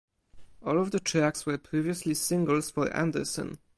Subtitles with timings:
[0.65, 3.59] All of the tracks were previously singles for Anderson.